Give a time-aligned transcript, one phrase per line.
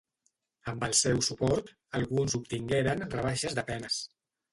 [0.71, 1.69] Amb el seu suport
[1.99, 4.01] alguns obtingueren rebaixes de penes.